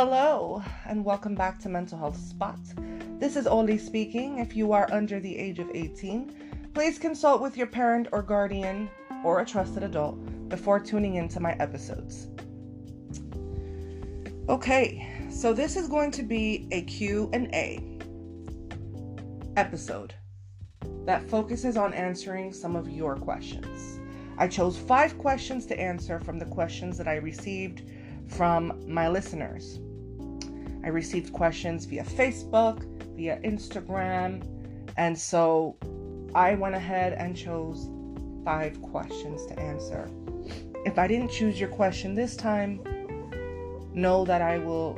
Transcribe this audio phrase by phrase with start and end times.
[0.00, 2.60] Hello, and welcome back to Mental Health Spot.
[3.18, 4.38] This is Oli speaking.
[4.38, 8.88] If you are under the age of 18, please consult with your parent or guardian
[9.24, 12.28] or a trusted adult before tuning into my episodes.
[14.48, 17.98] Okay, so this is going to be a Q&A
[19.56, 20.14] episode
[21.06, 23.98] that focuses on answering some of your questions.
[24.38, 27.90] I chose 5 questions to answer from the questions that I received
[28.28, 29.80] from my listeners.
[30.88, 32.82] I received questions via Facebook,
[33.14, 34.42] via Instagram,
[34.96, 35.76] and so
[36.34, 37.90] I went ahead and chose
[38.42, 40.08] five questions to answer.
[40.86, 42.80] If I didn't choose your question this time,
[43.92, 44.96] know that I will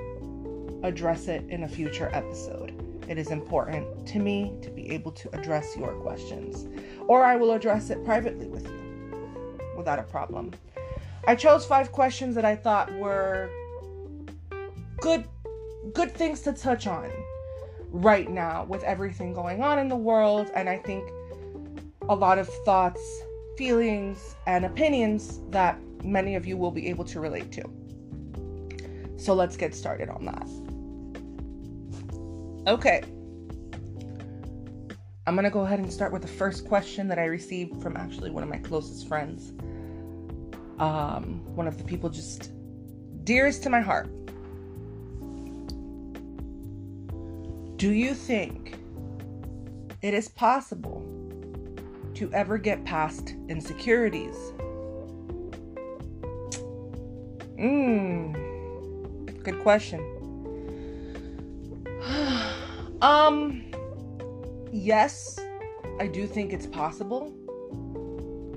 [0.84, 2.72] address it in a future episode.
[3.08, 6.68] It is important to me to be able to address your questions,
[7.08, 10.52] or I will address it privately with you without a problem.
[11.27, 13.50] I chose five questions that I thought were
[15.00, 15.25] good
[15.92, 17.10] good things to touch on
[17.91, 21.08] right now with everything going on in the world and I think
[22.08, 23.00] a lot of thoughts,
[23.56, 27.62] feelings and opinions that many of you will be able to relate to.
[29.16, 30.48] So let's get started on that.
[32.70, 33.02] Okay.
[35.27, 37.97] I'm going to go ahead and start with the first question that I received from
[37.97, 39.52] actually one of my closest friends
[40.80, 42.50] um, one of the people just
[43.25, 44.10] dearest to my heart.
[47.81, 48.77] Do you think
[50.03, 51.03] it is possible
[52.12, 54.37] to ever get past insecurities?
[57.59, 58.34] Mmm,
[59.42, 59.98] good question.
[63.00, 63.64] um,
[64.70, 65.41] yes,
[65.98, 67.34] I do think it's possible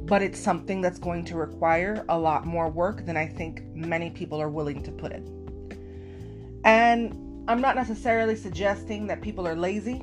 [0.06, 4.10] but it's something that's going to require a lot more work than I think many
[4.10, 6.60] people are willing to put in.
[6.66, 10.02] And I'm not necessarily suggesting that people are lazy,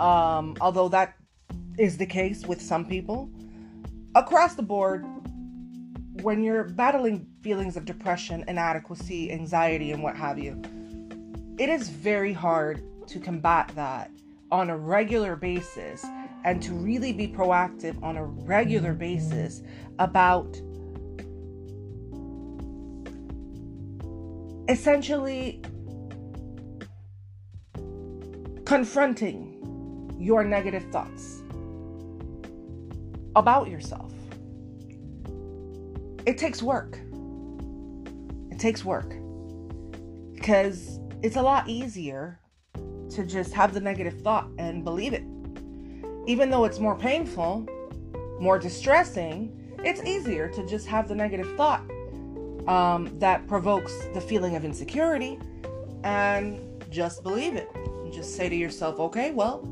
[0.00, 1.14] um, although that
[1.78, 3.30] is the case with some people.
[4.16, 5.06] Across the board,
[6.22, 10.60] when you're battling feelings of depression, inadequacy, anxiety, and what have you,
[11.56, 14.10] it is very hard to combat that
[14.50, 16.04] on a regular basis
[16.44, 19.62] and to really be proactive on a regular basis
[20.00, 20.60] about
[24.68, 25.62] essentially
[28.66, 31.42] confronting your negative thoughts
[33.36, 34.12] about yourself.
[36.26, 36.98] It takes work.
[38.50, 39.14] It takes work
[40.34, 42.40] because it's a lot easier
[43.10, 45.22] to just have the negative thought and believe it.
[46.26, 47.68] Even though it's more painful,
[48.40, 51.82] more distressing, it's easier to just have the negative thought
[52.66, 55.38] um, that provokes the feeling of insecurity
[56.02, 56.60] and
[56.90, 57.68] just believe it.
[58.06, 59.66] And just say to yourself, okay, well,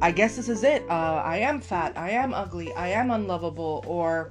[0.00, 0.88] I guess this is it.
[0.88, 1.98] Uh, I am fat.
[1.98, 2.72] I am ugly.
[2.74, 3.82] I am unlovable.
[3.84, 4.30] Or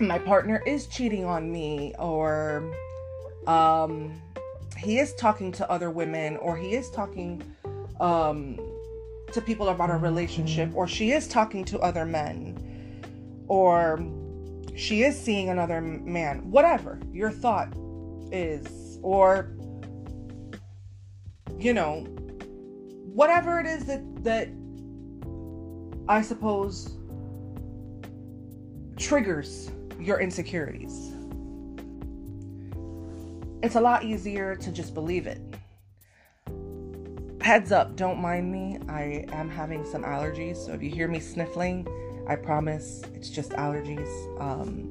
[0.00, 1.94] my partner is cheating on me.
[2.00, 2.68] Or
[3.46, 4.20] um,
[4.76, 7.44] he is talking to other women or he is talking
[8.00, 8.58] um,
[9.32, 12.58] to people about a relationship or she is talking to other men
[13.46, 14.04] or
[14.74, 17.72] she is seeing another man whatever your thought
[18.30, 19.52] is or
[21.58, 22.00] you know
[23.12, 24.48] whatever it is that that
[26.08, 26.96] i suppose
[28.96, 31.12] triggers your insecurities
[33.62, 35.40] it's a lot easier to just believe it.
[37.40, 38.78] Heads up, don't mind me.
[38.88, 41.86] I am having some allergies, so if you hear me sniffling,
[42.28, 44.08] I promise it's just allergies.
[44.40, 44.90] Um,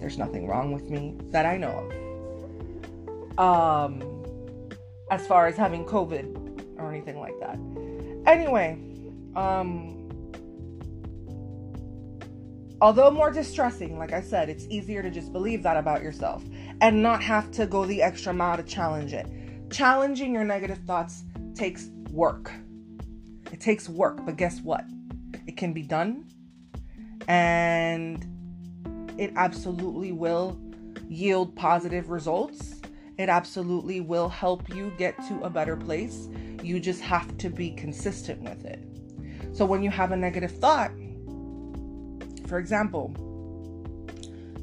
[0.00, 1.90] there's nothing wrong with me that I know
[3.38, 3.38] of.
[3.38, 4.15] Um,
[5.10, 7.58] as far as having COVID or anything like that.
[8.26, 8.78] Anyway,
[9.36, 9.92] um,
[12.80, 16.44] although more distressing, like I said, it's easier to just believe that about yourself
[16.80, 19.26] and not have to go the extra mile to challenge it.
[19.70, 22.52] Challenging your negative thoughts takes work.
[23.52, 24.84] It takes work, but guess what?
[25.46, 26.26] It can be done
[27.28, 28.24] and
[29.18, 30.58] it absolutely will
[31.08, 32.75] yield positive results.
[33.18, 36.28] It absolutely will help you get to a better place.
[36.62, 38.80] You just have to be consistent with it.
[39.52, 40.90] So when you have a negative thought,
[42.46, 43.14] for example,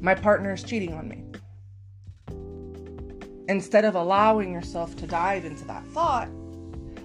[0.00, 1.24] my partner is cheating on me
[3.48, 6.28] instead of allowing yourself to dive into that thought,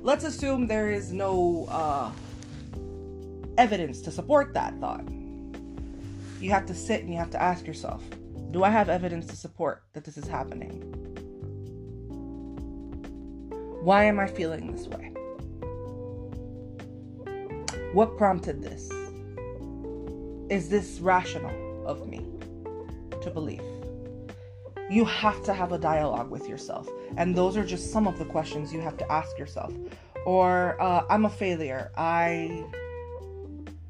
[0.02, 2.12] let's assume there is no uh,
[3.58, 5.08] evidence to support that thought.
[6.40, 8.02] You have to sit and you have to ask yourself
[8.52, 11.19] Do I have evidence to support that this is happening?
[13.82, 15.14] Why am I feeling this way?
[17.94, 18.92] What prompted this?
[20.50, 22.26] Is this rational of me
[23.22, 23.64] to believe?
[24.90, 26.90] You have to have a dialogue with yourself.
[27.16, 29.74] And those are just some of the questions you have to ask yourself.
[30.26, 31.92] Or, uh, I'm a failure.
[31.96, 32.66] I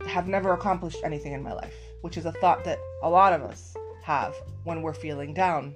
[0.06, 3.42] have never accomplished anything in my life, which is a thought that a lot of
[3.42, 4.35] us have
[4.65, 5.75] when we're feeling down.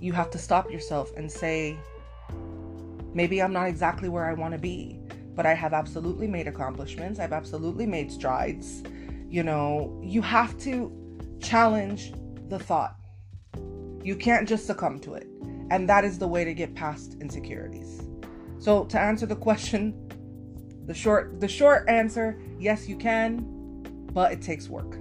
[0.00, 1.78] You have to stop yourself and say,
[3.14, 5.00] maybe I'm not exactly where I want to be,
[5.34, 7.18] but I have absolutely made accomplishments.
[7.18, 8.82] I've absolutely made strides.
[9.28, 10.92] You know, you have to
[11.40, 12.12] challenge
[12.48, 12.96] the thought.
[14.02, 15.26] You can't just succumb to it.
[15.70, 18.02] And that is the way to get past insecurities.
[18.58, 20.08] So to answer the question,
[20.86, 24.94] the short the short answer, yes you can, but it takes work.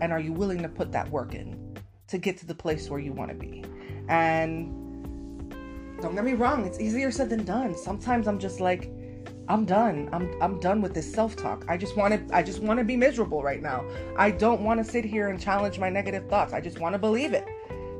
[0.00, 3.00] And are you willing to put that work in to get to the place where
[3.00, 3.64] you want to be?
[4.08, 4.85] And
[6.00, 7.76] don't get me wrong, it's easier said than done.
[7.76, 8.90] Sometimes I'm just like
[9.48, 10.08] I'm done.
[10.12, 11.64] I'm I'm done with this self-talk.
[11.68, 13.84] I just want to I just want to be miserable right now.
[14.16, 16.52] I don't want to sit here and challenge my negative thoughts.
[16.52, 17.46] I just want to believe it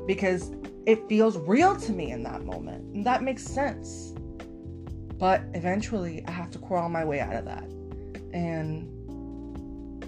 [0.05, 0.51] because
[0.85, 2.95] it feels real to me in that moment.
[2.95, 4.13] And that makes sense.
[5.17, 7.63] But eventually I have to crawl my way out of that
[8.33, 8.93] and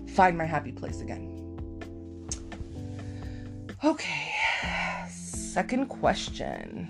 [0.09, 1.36] find my happy place again.
[3.83, 4.31] Okay.
[5.09, 6.88] Second question.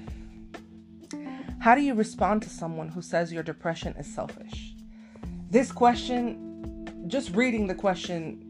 [1.60, 4.76] How do you respond to someone who says your depression is selfish?
[5.52, 8.46] This question, just reading the question,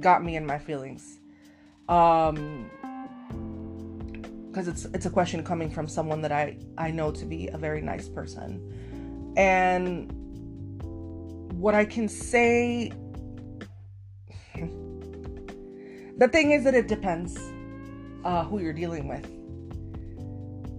[0.00, 1.18] got me in my feelings.
[1.88, 2.70] Um,
[4.48, 7.58] because it's it's a question coming from someone that I I know to be a
[7.58, 10.10] very nice person, and
[11.52, 12.92] what I can say.
[16.16, 17.38] the thing is that it depends
[18.24, 19.26] uh, who you're dealing with.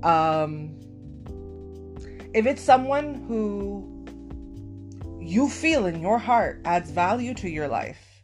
[0.04, 0.77] Um,
[2.34, 3.94] if it's someone who
[5.20, 8.24] you feel in your heart adds value to your life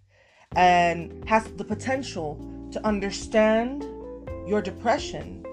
[0.55, 2.39] and has the potential
[2.71, 3.83] to understand
[4.47, 5.45] your depression,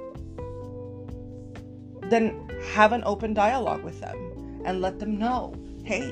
[2.08, 5.55] then have an open dialogue with them and let them know
[5.85, 6.06] hey,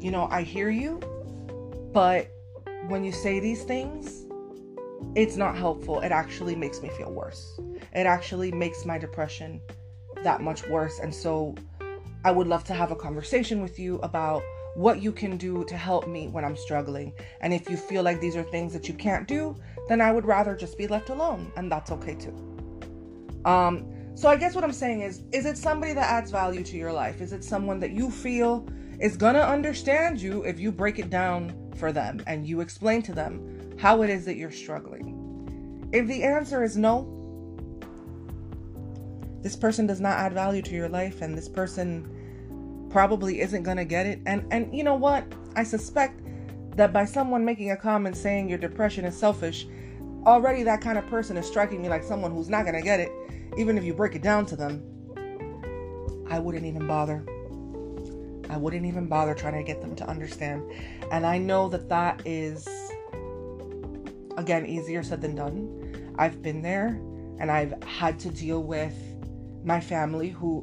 [0.00, 1.00] you know, I hear you,
[1.92, 2.30] but
[2.88, 4.24] when you say these things,
[5.14, 6.00] it's not helpful.
[6.00, 7.58] It actually makes me feel worse.
[7.92, 9.60] It actually makes my depression
[10.24, 10.98] that much worse.
[10.98, 11.54] And so
[12.24, 14.42] I would love to have a conversation with you about
[14.74, 17.12] what you can do to help me when I'm struggling.
[17.40, 19.56] And if you feel like these are things that you can't do,
[19.88, 22.34] then I would rather just be left alone, and that's okay too.
[23.44, 26.76] Um, so I guess what I'm saying is, is it somebody that adds value to
[26.76, 27.20] your life?
[27.20, 28.66] Is it someone that you feel
[29.00, 33.12] is gonna understand you if you break it down for them and you explain to
[33.12, 35.88] them how it is that you're struggling?
[35.92, 37.23] If the answer is no,
[39.44, 43.76] this person does not add value to your life and this person probably isn't going
[43.76, 44.18] to get it.
[44.24, 45.24] And and you know what?
[45.54, 46.22] I suspect
[46.76, 49.68] that by someone making a comment saying your depression is selfish
[50.26, 52.98] already that kind of person is striking me like someone who's not going to get
[52.98, 53.12] it.
[53.58, 54.82] Even if you break it down to them
[56.30, 57.22] i wouldn't even bother.
[58.48, 60.64] I wouldn't even bother trying to get them to understand.
[61.12, 62.66] And i know that that is
[64.38, 66.14] again easier said than done.
[66.16, 66.98] I've been there
[67.38, 68.94] and i've had to deal with
[69.64, 70.62] my family who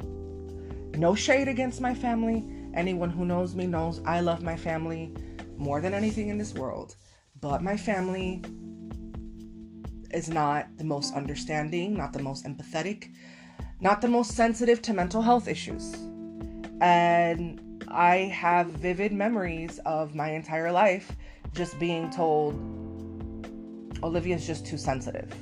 [0.98, 2.46] no shade against my family.
[2.74, 5.14] Anyone who knows me knows I love my family
[5.58, 6.96] more than anything in this world.
[7.40, 8.44] But my family
[10.12, 13.14] is not the most understanding, not the most empathetic,
[13.80, 15.94] not the most sensitive to mental health issues.
[16.82, 21.16] And I have vivid memories of my entire life
[21.54, 22.54] just being told
[24.04, 25.34] Olivia's just too sensitive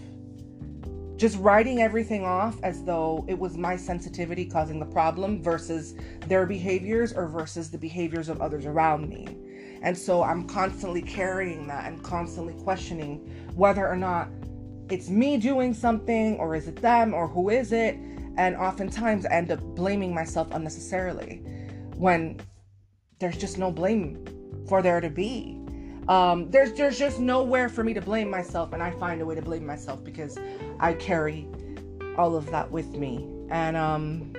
[1.20, 5.94] just writing everything off as though it was my sensitivity causing the problem versus
[6.28, 9.28] their behaviors or versus the behaviors of others around me.
[9.82, 13.18] And so I'm constantly carrying that and constantly questioning
[13.54, 14.30] whether or not
[14.90, 17.96] it's me doing something or is it them or who is it?
[18.38, 21.44] And oftentimes I end up blaming myself unnecessarily
[21.98, 22.40] when
[23.20, 24.24] there's just no blame
[24.70, 25.59] for there to be.
[26.10, 29.36] Um, there's there's just nowhere for me to blame myself, and I find a way
[29.36, 30.40] to blame myself because
[30.80, 31.48] I carry
[32.18, 33.30] all of that with me.
[33.52, 34.34] And um,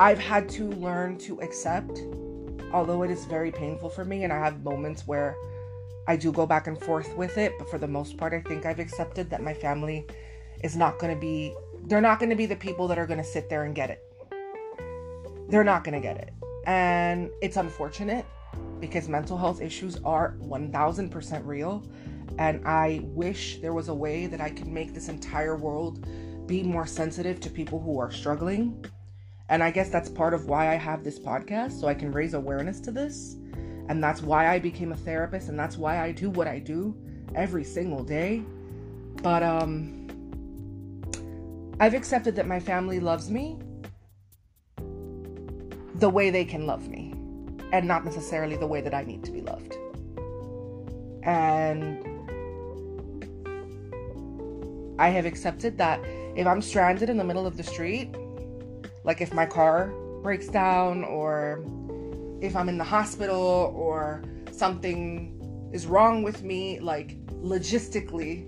[0.00, 2.00] I've had to learn to accept,
[2.72, 5.36] although it is very painful for me, and I have moments where
[6.08, 7.52] I do go back and forth with it.
[7.56, 10.08] But for the most part, I think I've accepted that my family
[10.64, 11.54] is not going to be.
[11.84, 13.90] They're not going to be the people that are going to sit there and get
[13.90, 14.00] it.
[15.50, 16.43] They're not going to get it.
[16.66, 18.26] And it's unfortunate
[18.80, 21.84] because mental health issues are 1000% real.
[22.38, 26.06] And I wish there was a way that I could make this entire world
[26.46, 28.84] be more sensitive to people who are struggling.
[29.48, 32.34] And I guess that's part of why I have this podcast, so I can raise
[32.34, 33.36] awareness to this.
[33.88, 36.96] And that's why I became a therapist, and that's why I do what I do
[37.34, 38.42] every single day.
[39.22, 40.00] But um
[41.80, 43.58] I've accepted that my family loves me
[46.04, 47.14] the way they can love me
[47.72, 49.74] and not necessarily the way that I need to be loved.
[51.22, 52.04] And
[54.98, 55.98] I have accepted that
[56.36, 58.14] if I'm stranded in the middle of the street,
[59.04, 61.64] like if my car breaks down or
[62.42, 68.44] if I'm in the hospital or something is wrong with me, like logistically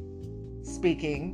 [0.62, 1.24] speaking,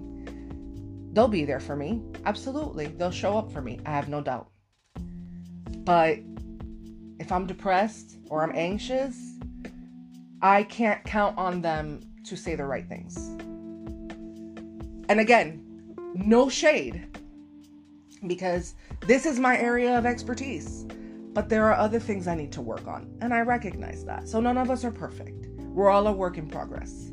[1.15, 2.01] they'll be there for me.
[2.25, 2.87] Absolutely.
[2.87, 3.81] They'll show up for me.
[3.85, 4.52] I have no doubt.
[5.85, 6.19] But
[7.19, 9.39] if I'm depressed or I'm anxious,
[10.41, 13.17] I can't count on them to say the right things.
[15.09, 15.63] And again,
[16.15, 17.07] no shade
[18.27, 18.75] because
[19.07, 20.87] this is my area of expertise.
[21.33, 24.29] But there are other things I need to work on, and I recognize that.
[24.29, 25.47] So none of us are perfect.
[25.61, 27.11] We're all a work in progress.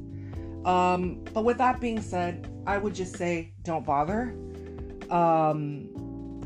[0.66, 4.36] Um, but with that being said, I would just say don't bother.
[5.10, 5.90] Um,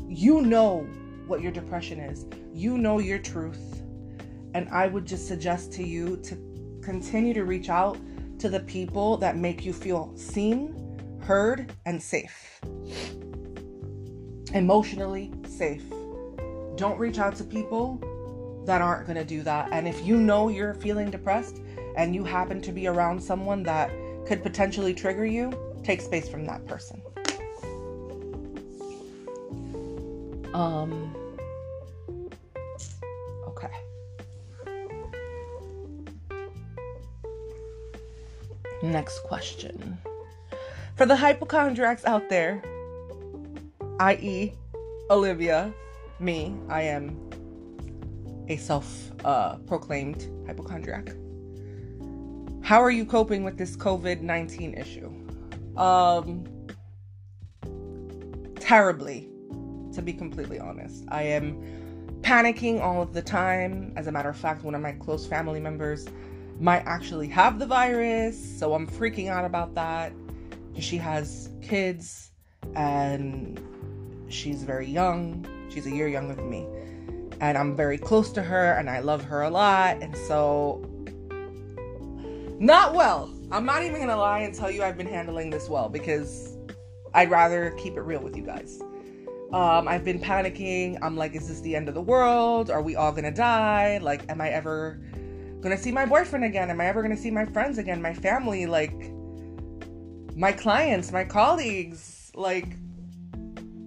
[0.08, 0.86] you know
[1.26, 3.82] what your depression is, you know your truth.
[4.54, 6.36] And I would just suggest to you to
[6.82, 7.98] continue to reach out
[8.38, 12.60] to the people that make you feel seen, heard, and safe.
[14.52, 15.84] Emotionally safe.
[16.76, 19.68] Don't reach out to people that aren't going to do that.
[19.72, 21.60] And if you know you're feeling depressed
[21.96, 23.90] and you happen to be around someone that
[24.26, 25.52] could potentially trigger you,
[25.82, 27.02] take space from that person.
[30.54, 31.14] Um
[33.48, 33.70] okay.
[38.82, 39.98] Next question.
[40.96, 42.62] For the hypochondriacs out there,
[43.98, 44.52] i.e.,
[45.10, 45.74] Olivia,
[46.20, 47.18] me, I am
[48.48, 51.08] a self uh, proclaimed hypochondriac.
[52.62, 55.10] How are you coping with this COVID 19 issue?
[55.76, 56.44] Um,
[58.60, 59.28] terribly,
[59.94, 61.04] to be completely honest.
[61.08, 63.92] I am panicking all of the time.
[63.96, 66.06] As a matter of fact, one of my close family members
[66.60, 70.12] might actually have the virus, so I'm freaking out about that.
[70.78, 72.30] She has kids
[72.74, 73.60] and
[74.28, 75.46] she's very young.
[75.68, 76.66] She's a year younger than me.
[77.40, 79.98] And I'm very close to her and I love her a lot.
[80.02, 80.88] And so
[82.58, 83.32] not well.
[83.50, 86.56] I'm not even gonna lie and tell you I've been handling this well because
[87.12, 88.80] I'd rather keep it real with you guys.
[89.52, 90.98] Um, I've been panicking.
[91.02, 92.70] I'm like, is this the end of the world?
[92.70, 93.98] Are we all gonna die?
[93.98, 95.00] Like, am I ever
[95.60, 96.70] gonna see my boyfriend again?
[96.70, 98.02] Am I ever gonna see my friends again?
[98.02, 98.66] My family?
[98.66, 99.12] Like,
[100.34, 102.32] my clients, my colleagues?
[102.34, 102.68] Like,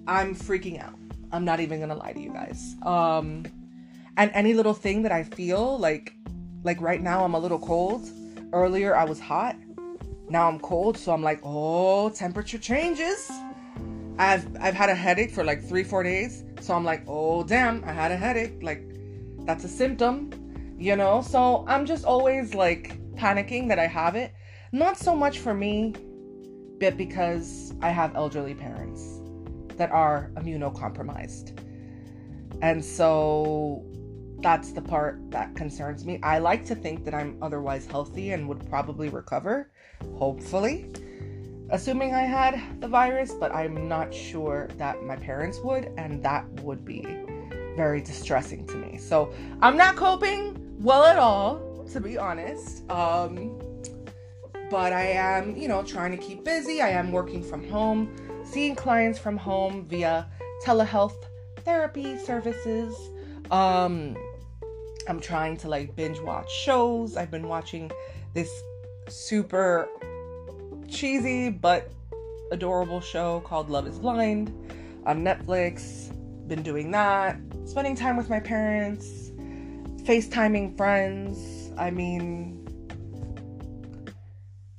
[0.08, 0.96] I'm freaking out.
[1.32, 2.76] I'm not even gonna lie to you guys.
[2.84, 3.46] Um,
[4.16, 6.14] and any little thing that I feel like,
[6.64, 8.10] like right now, I'm a little cold
[8.54, 9.56] Earlier I was hot.
[10.30, 13.30] Now I'm cold, so I'm like, oh, temperature changes.
[14.20, 16.44] I've I've had a headache for like three, four days.
[16.62, 18.62] So I'm like, oh damn, I had a headache.
[18.62, 18.84] Like
[19.46, 20.32] that's a symptom,
[20.78, 21.22] you know?
[21.22, 24.34] So I'm just always like panicking that I have it.
[24.72, 25.94] Not so much for me,
[26.80, 29.22] but because I have elderly parents
[29.78, 31.60] that are immunocompromised.
[32.62, 33.86] And so
[34.40, 36.20] that's the part that concerns me.
[36.24, 39.72] I like to think that I'm otherwise healthy and would probably recover,
[40.16, 40.92] hopefully,
[41.70, 46.48] assuming I had the virus, but I'm not sure that my parents would, and that
[46.62, 47.06] would be
[47.76, 48.98] very distressing to me.
[48.98, 52.90] So I'm not coping well at all, to be honest.
[52.90, 53.60] Um,
[54.70, 56.82] but I am, you know, trying to keep busy.
[56.82, 60.28] I am working from home, seeing clients from home via
[60.66, 61.16] telehealth
[61.64, 62.96] therapy services.
[63.52, 64.18] Um,
[65.08, 67.16] I'm trying to like binge watch shows.
[67.16, 67.92] I've been watching
[68.34, 68.50] this
[69.08, 69.88] super
[70.88, 71.92] cheesy but
[72.52, 74.50] adorable show called Love is Blind
[75.06, 76.14] on Netflix.
[76.48, 77.38] Been doing that.
[77.66, 79.32] Spending time with my parents,
[80.04, 81.72] FaceTiming friends.
[81.78, 82.66] I mean,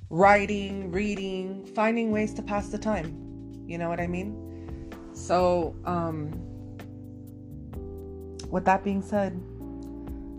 [0.09, 3.63] writing, reading, finding ways to pass the time.
[3.67, 4.91] You know what I mean?
[5.13, 6.31] So, um,
[8.49, 9.39] with that being said,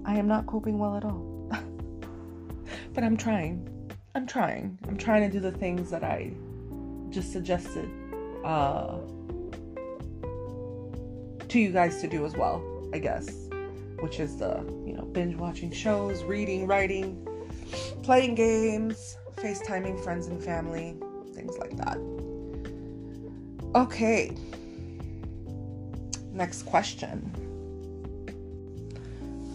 [0.04, 1.48] I am not coping well at all.
[2.92, 3.69] but I'm trying.
[4.14, 4.78] I'm trying.
[4.88, 6.32] I'm trying to do the things that I
[7.10, 7.88] just suggested
[8.44, 8.98] uh,
[11.48, 12.62] to you guys to do as well,
[12.92, 13.28] I guess.
[14.00, 17.24] Which is the, you know, binge watching shows, reading, writing,
[18.02, 20.96] playing games, FaceTiming friends and family,
[21.34, 21.98] things like that.
[23.76, 24.34] Okay.
[26.32, 27.30] Next question.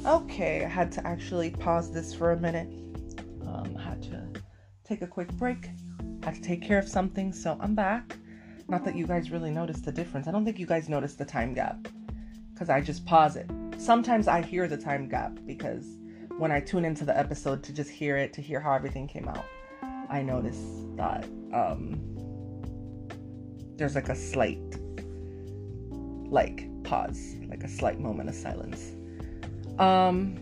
[0.05, 2.69] Okay, I had to actually pause this for a minute.
[3.47, 4.23] Um, I had to
[4.87, 5.69] take a quick break.
[6.23, 8.17] I had to take care of something, so I'm back.
[8.67, 10.27] Not that you guys really noticed the difference.
[10.27, 11.87] I don't think you guys noticed the time gap
[12.53, 13.49] because I just pause it.
[13.77, 15.97] Sometimes I hear the time gap because
[16.37, 19.27] when I tune into the episode to just hear it, to hear how everything came
[19.27, 19.45] out,
[20.09, 20.59] I notice
[20.95, 21.99] that um,
[23.75, 24.59] there's like a slight,
[26.29, 28.93] like pause, like a slight moment of silence.
[29.79, 30.37] Um,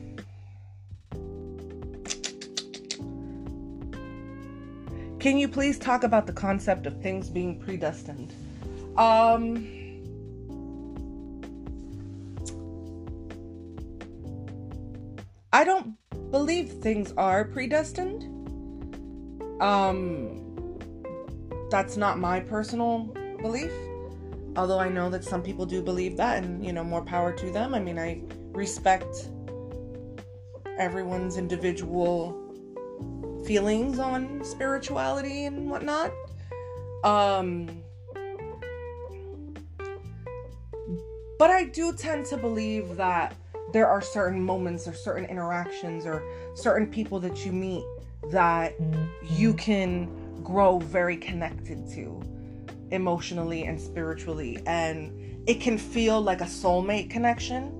[5.23, 8.33] can you please talk about the concept of things being predestined?
[8.97, 9.65] Um,
[15.53, 15.95] I don't
[16.29, 18.23] believe things are predestined.
[19.61, 20.77] Um,
[21.71, 23.05] that's not my personal
[23.41, 23.71] belief.
[24.57, 27.49] Although I know that some people do believe that, and you know, more power to
[27.49, 27.73] them.
[27.73, 29.29] I mean, I respect
[30.77, 32.42] everyone's individual
[33.45, 36.11] feelings on spirituality and whatnot.
[37.03, 37.83] Um,
[41.37, 43.35] but I do tend to believe that
[43.73, 46.23] there are certain moments or certain interactions or
[46.53, 47.83] certain people that you meet
[48.31, 48.75] that
[49.23, 50.07] you can
[50.43, 52.21] grow very connected to
[52.91, 55.11] emotionally and spiritually and
[55.47, 57.79] it can feel like a soulmate connection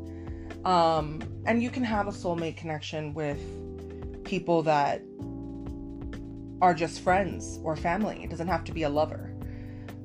[0.65, 3.39] um, and you can have a soulmate connection with
[4.23, 5.01] people that
[6.63, 8.23] are just friends or family.
[8.23, 9.29] It doesn't have to be a lover.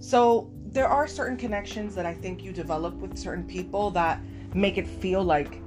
[0.00, 4.20] So there are certain connections that I think you develop with certain people that
[4.54, 5.62] make it feel like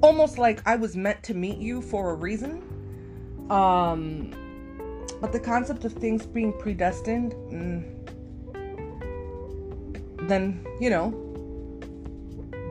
[0.00, 2.62] almost like I was meant to meet you for a reason.
[3.50, 4.30] Um,
[5.20, 7.82] but the concept of things being predestined, mm,
[10.28, 11.10] then, you know,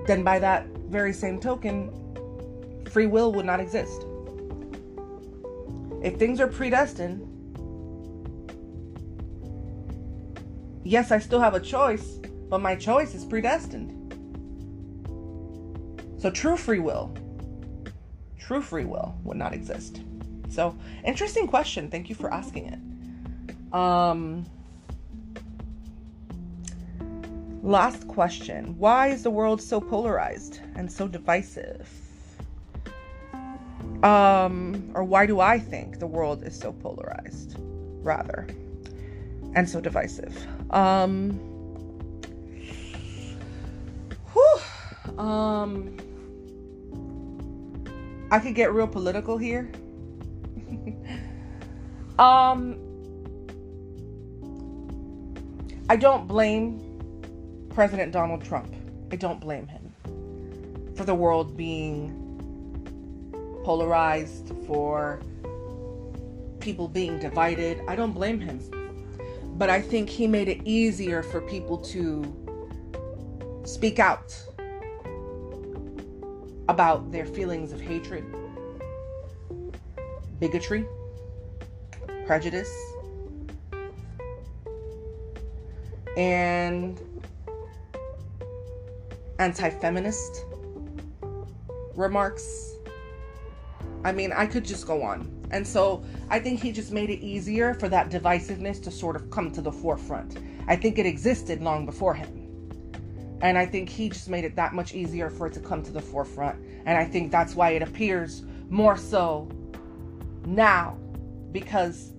[0.07, 1.91] then by that very same token,
[2.89, 4.05] free will would not exist.
[6.01, 7.27] If things are predestined,
[10.83, 13.97] yes, I still have a choice, but my choice is predestined.
[16.19, 17.15] So true free will,
[18.37, 20.01] true free will would not exist.
[20.49, 21.89] So interesting question.
[21.89, 23.73] Thank you for asking it.
[23.73, 24.45] Um,
[27.63, 31.87] Last question Why is the world so polarized and so divisive?
[34.03, 37.55] Um, or why do I think the world is so polarized,
[38.03, 38.47] rather,
[39.53, 40.35] and so divisive?
[40.71, 41.33] Um,
[44.33, 45.97] whew, um,
[48.31, 49.71] I could get real political here.
[52.19, 52.79] um,
[55.89, 58.73] I don't blame President Donald Trump.
[59.11, 59.93] I don't blame him
[60.95, 62.30] for the world being
[63.63, 65.21] polarized, for
[66.59, 67.81] people being divided.
[67.87, 68.59] I don't blame him.
[69.57, 72.23] But I think he made it easier for people to
[73.63, 74.35] speak out
[76.69, 78.23] about their feelings of hatred,
[80.39, 80.85] bigotry,
[82.25, 82.71] prejudice,
[86.17, 86.99] and
[89.39, 90.45] anti feminist
[91.95, 92.70] remarks.
[94.03, 95.29] I mean, I could just go on.
[95.51, 99.29] And so I think he just made it easier for that divisiveness to sort of
[99.29, 100.37] come to the forefront.
[100.67, 102.37] I think it existed long before him.
[103.41, 105.91] And I think he just made it that much easier for it to come to
[105.91, 106.63] the forefront.
[106.85, 109.49] And I think that's why it appears more so
[110.45, 110.97] now
[111.51, 112.13] because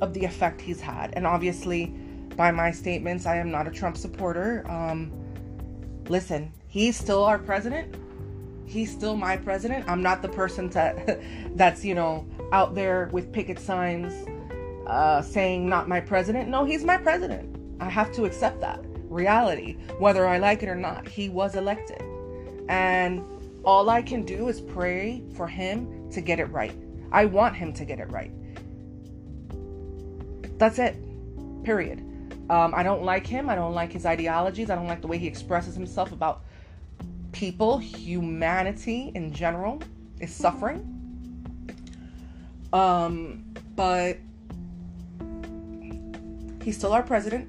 [0.00, 1.12] of the effect he's had.
[1.14, 1.86] And obviously,
[2.36, 4.64] by my statements, I am not a Trump supporter.
[4.70, 5.10] Um,
[6.08, 7.96] listen, he's still our president.
[8.66, 9.88] He's still my president.
[9.88, 11.20] I'm not the person that
[11.56, 14.12] that's, you know, out there with picket signs
[14.86, 16.48] uh, saying not my president.
[16.48, 17.56] No, he's my president.
[17.80, 21.06] I have to accept that reality, whether I like it or not.
[21.08, 22.02] He was elected.
[22.68, 23.24] And
[23.64, 26.74] all I can do is pray for him to get it right.
[27.12, 28.32] I want him to get it right.
[30.58, 30.96] That's it.
[31.64, 32.00] Period.
[32.48, 33.50] Um, I don't like him.
[33.50, 34.70] I don't like his ideologies.
[34.70, 36.44] I don't like the way he expresses himself about
[37.36, 39.82] people, humanity in general
[40.20, 40.80] is suffering.
[42.72, 43.44] Um,
[43.76, 44.16] but
[46.62, 47.46] he's still our president,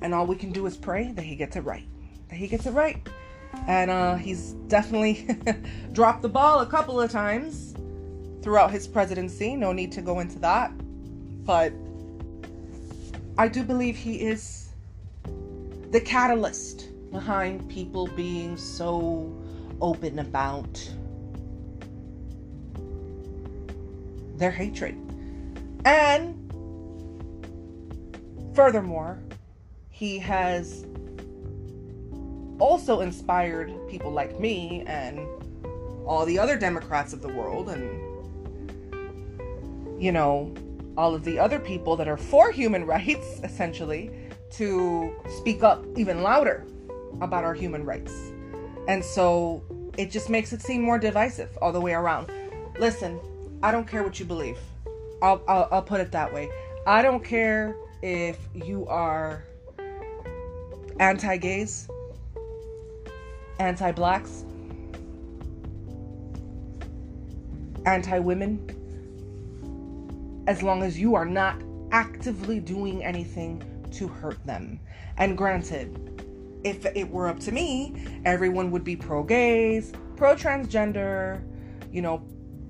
[0.00, 1.86] and all we can do is pray that he gets it right.
[2.30, 3.06] That he gets it right.
[3.66, 5.28] And uh, he's definitely
[5.92, 7.74] dropped the ball a couple of times
[8.42, 9.54] throughout his presidency.
[9.54, 10.72] No need to go into that.
[11.44, 11.74] but
[13.36, 14.70] I do believe he is
[15.90, 19.34] the catalyst behind people being so
[19.80, 20.90] open about
[24.36, 24.96] their hatred.
[25.84, 26.34] And
[28.54, 29.18] furthermore,
[29.90, 30.86] he has
[32.58, 35.20] also inspired people like me and
[36.06, 37.82] all the other Democrats of the world and,
[40.02, 40.52] you know,
[40.96, 44.10] all of the other people that are for human rights, essentially,
[44.50, 46.64] to speak up even louder
[47.20, 48.32] about our human rights.
[48.88, 49.62] And so
[49.96, 52.30] it just makes it seem more divisive all the way around.
[52.78, 53.18] Listen,
[53.62, 54.58] I don't care what you believe.
[55.22, 56.50] I'll, I'll, I'll put it that way.
[56.86, 59.44] I don't care if you are
[61.00, 61.88] anti gays,
[63.58, 64.44] anti blacks,
[67.86, 71.60] anti women, as long as you are not
[71.92, 74.78] actively doing anything to hurt them.
[75.16, 76.22] And granted,
[76.66, 81.40] if it were up to me, everyone would be pro gays, pro transgender,
[81.92, 82.22] you know,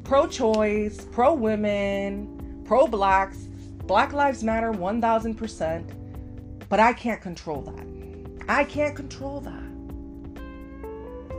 [0.04, 3.48] pro choice, pro women, pro blacks,
[3.86, 5.90] Black Lives Matter 1000%.
[6.68, 7.86] But I can't control that.
[8.48, 9.62] I can't control that.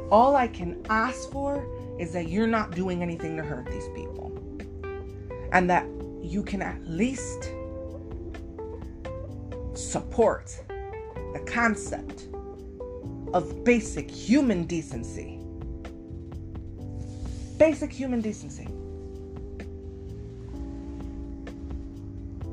[0.10, 1.63] All I can ask for
[2.00, 4.32] is that you're not doing anything to hurt these people.
[5.52, 5.86] And that
[6.24, 7.52] you can at least
[9.76, 10.58] support
[11.34, 12.28] the concept
[13.38, 15.39] of basic human decency.
[17.60, 18.67] Basic human decency.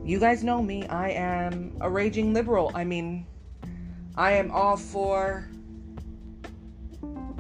[0.05, 0.87] You guys know me.
[0.89, 2.71] I am a raging liberal.
[2.75, 3.25] I mean,
[4.15, 5.49] I am all for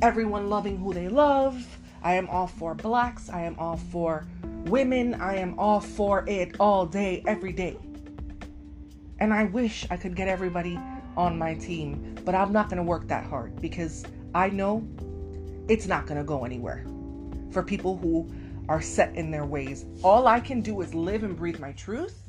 [0.00, 1.54] everyone loving who they love.
[2.02, 3.28] I am all for blacks.
[3.28, 4.26] I am all for
[4.64, 5.20] women.
[5.20, 7.76] I am all for it all day, every day.
[9.20, 10.78] And I wish I could get everybody
[11.16, 14.86] on my team, but I'm not going to work that hard because I know
[15.68, 16.84] it's not going to go anywhere
[17.50, 18.30] for people who
[18.68, 19.84] are set in their ways.
[20.02, 22.20] All I can do is live and breathe my truth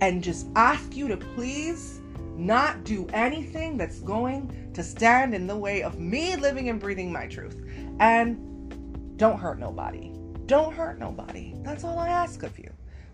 [0.00, 2.00] and just ask you to please
[2.36, 7.10] not do anything that's going to stand in the way of me living and breathing
[7.10, 7.64] my truth.
[7.98, 10.12] And don't hurt nobody.
[10.46, 11.54] Don't hurt nobody.
[11.62, 12.70] That's all I ask of you.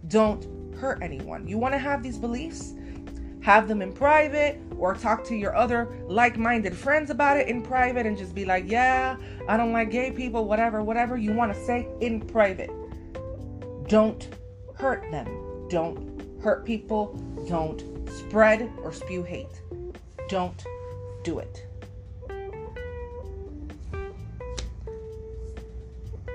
[0.08, 1.46] Don't hurt anyone.
[1.46, 2.74] You want to have these beliefs?
[3.42, 7.60] Have them in private or talk to your other like minded friends about it in
[7.62, 9.16] private and just be like, yeah,
[9.48, 12.70] I don't like gay people, whatever, whatever you want to say in private.
[13.88, 14.28] Don't
[14.74, 15.26] hurt them.
[15.68, 17.14] Don't hurt people.
[17.48, 19.60] Don't spread or spew hate.
[20.28, 20.64] Don't
[21.24, 21.66] do it.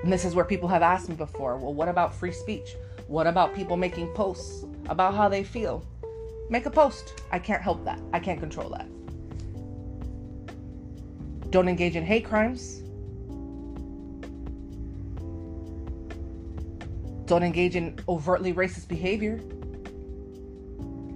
[0.02, 2.76] And this is where people have asked me before well, what about free speech?
[3.06, 5.84] What about people making posts about how they feel?
[6.50, 7.22] Make a post.
[7.30, 8.00] I can't help that.
[8.12, 8.86] I can't control that.
[11.50, 12.82] Don't engage in hate crimes.
[17.26, 19.40] Don't engage in overtly racist behavior.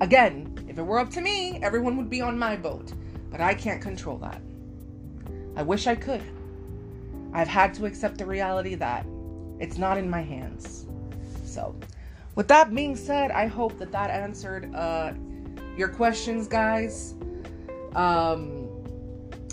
[0.03, 2.93] Again, if it were up to me, everyone would be on my boat.
[3.31, 4.43] But I can't control that.
[5.57, 6.23] I wish I could.
[7.33, 9.07] I've had to accept the reality that
[9.59, 10.87] it's not in my hands.
[11.45, 11.75] So,
[12.35, 15.13] with that being said, I hope that that answered uh,
[15.77, 17.15] your questions, guys.
[17.95, 18.69] Um,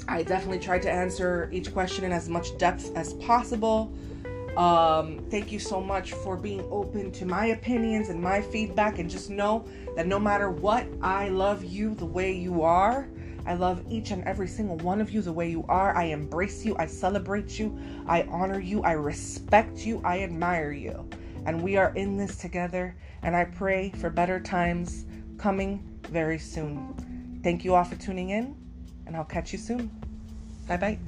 [0.08, 3.94] I definitely tried to answer each question in as much depth as possible.
[4.58, 8.98] Um, thank you so much for being open to my opinions and my feedback.
[8.98, 9.66] And just know
[9.96, 13.08] that no matter what, I love you the way you are.
[13.46, 15.96] I love each and every single one of you the way you are.
[15.96, 16.76] I embrace you.
[16.78, 17.78] I celebrate you.
[18.08, 18.84] I honor you.
[18.84, 20.02] I respect you.
[20.04, 21.08] I admire you.
[21.50, 22.96] And we are in this together.
[23.24, 25.08] And I pray for better times
[25.40, 27.42] coming very soon.
[27.44, 28.56] Thank you all for tuning in.
[29.08, 29.90] And I'll catch you soon.
[30.68, 31.00] Bye bye.